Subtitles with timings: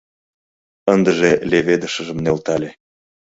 [0.93, 2.69] Ындыже леведышыжым нӧлтале.